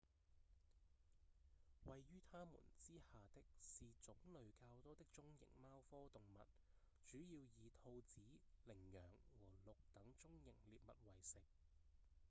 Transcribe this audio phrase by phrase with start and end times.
[1.83, 6.47] 位於牠們之下的是種類較多的中型貓科動物
[7.05, 7.23] 主要
[7.61, 8.19] 以兔子、
[8.65, 11.37] 羚羊和鹿等中型獵物為食